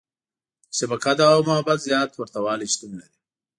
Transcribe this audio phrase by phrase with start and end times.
[0.69, 3.17] •د شفقت او محبت زیات ورتهوالی شتون لري.